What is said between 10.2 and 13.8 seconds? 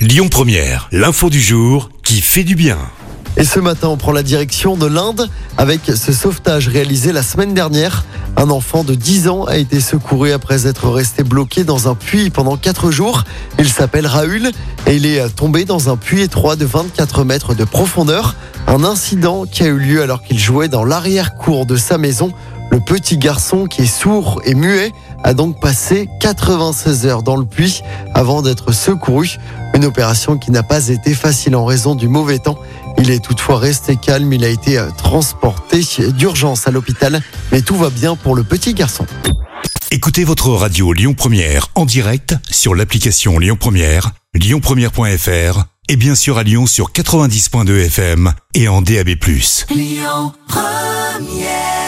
après être resté bloqué dans un puits pendant 4 jours. Il